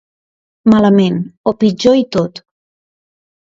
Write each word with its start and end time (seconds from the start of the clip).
Malament, 0.73 1.21
o 1.53 1.55
pitjor 1.61 2.01
i 2.03 2.05
tot. 2.19 2.45